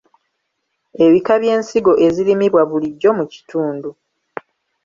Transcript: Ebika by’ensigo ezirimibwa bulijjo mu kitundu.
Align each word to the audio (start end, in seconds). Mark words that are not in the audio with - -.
Ebika 1.05 1.33
by’ensigo 1.41 1.91
ezirimibwa 2.05 2.61
bulijjo 2.69 3.09
mu 3.17 3.25
kitundu. 3.33 3.89